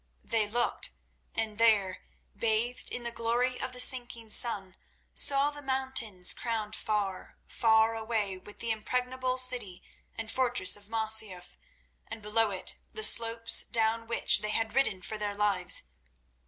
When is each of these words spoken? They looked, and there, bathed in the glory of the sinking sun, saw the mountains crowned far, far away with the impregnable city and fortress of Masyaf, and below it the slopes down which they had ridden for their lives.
They 0.23 0.47
looked, 0.47 0.89
and 1.35 1.59
there, 1.59 1.99
bathed 2.35 2.89
in 2.89 3.03
the 3.03 3.11
glory 3.11 3.61
of 3.61 3.71
the 3.71 3.79
sinking 3.79 4.31
sun, 4.31 4.75
saw 5.13 5.51
the 5.51 5.61
mountains 5.61 6.33
crowned 6.33 6.75
far, 6.75 7.37
far 7.45 7.93
away 7.95 8.35
with 8.39 8.57
the 8.57 8.71
impregnable 8.71 9.37
city 9.37 9.83
and 10.15 10.31
fortress 10.31 10.75
of 10.75 10.87
Masyaf, 10.89 11.55
and 12.07 12.23
below 12.23 12.49
it 12.49 12.77
the 12.91 13.03
slopes 13.03 13.61
down 13.63 14.07
which 14.07 14.39
they 14.39 14.49
had 14.49 14.73
ridden 14.73 15.03
for 15.03 15.19
their 15.19 15.35
lives. 15.35 15.83